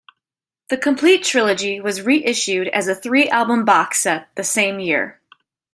The 0.69 0.77
complete 0.77 1.23
trilogy 1.23 1.79
was 1.79 2.01
reissued 2.01 2.67
as 2.69 2.87
a 2.87 2.95
three 2.95 3.29
album 3.29 3.65
box 3.65 4.01
set 4.01 4.29
the 4.33 4.43
same 4.43 4.79
year. 4.79 5.21